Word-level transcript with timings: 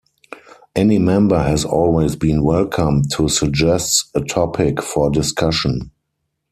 Any 0.75 0.97
member 0.97 1.37
has 1.37 1.63
always 1.63 2.15
been 2.15 2.41
welcome 2.41 3.03
to 3.13 3.29
suggest 3.29 4.09
a 4.15 4.21
topic 4.21 4.81
for 4.81 5.11
discussion. 5.11 5.91